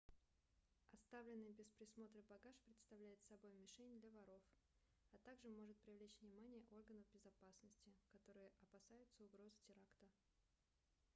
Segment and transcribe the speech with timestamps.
[0.93, 4.41] оставленный без присмотра багаж представляет собой мишень для воров
[5.11, 10.07] а также может привлечь внимание органов безопасности которые опасаются угрозы теракта